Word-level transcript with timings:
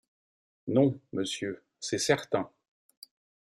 Non, 0.65 0.99
monsieur, 1.13 1.63
c’est 1.79 1.99
certain. 1.99 2.49